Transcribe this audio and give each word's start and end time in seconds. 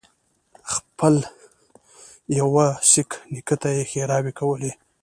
خپل 0.73 1.15
يوه 2.39 2.65
سېک 2.91 3.11
نیکه 3.33 3.55
ته 3.61 3.67
یې 3.75 3.83
ښېراوې 3.89 4.33
کولې. 4.39 4.71